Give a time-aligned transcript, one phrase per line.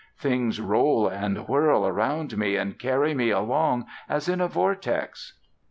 [0.17, 5.33] Things roll and whirl round me and carry me along as in a vortex".